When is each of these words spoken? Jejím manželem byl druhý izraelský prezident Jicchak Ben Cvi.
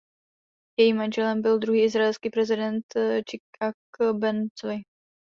Jejím 0.79 0.97
manželem 0.97 1.41
byl 1.41 1.59
druhý 1.59 1.83
izraelský 1.83 2.29
prezident 2.29 2.85
Jicchak 3.15 3.75
Ben 4.13 4.47
Cvi. 4.55 4.77